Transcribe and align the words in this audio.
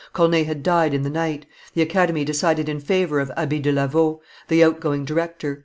Corneille 0.13 0.45
had 0.45 0.63
died 0.63 0.95
in 0.95 1.03
the 1.03 1.11
night. 1.11 1.45
The 1.75 1.83
Academy 1.83 2.25
decided 2.25 2.67
in 2.67 2.79
favor 2.79 3.19
of 3.19 3.31
Abbe 3.37 3.59
de 3.59 3.71
Lavau, 3.71 4.19
the 4.47 4.63
outgoing 4.63 5.05
director. 5.05 5.59